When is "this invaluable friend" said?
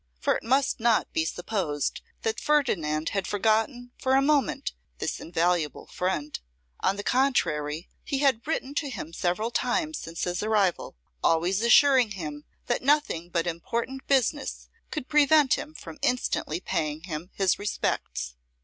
4.97-6.39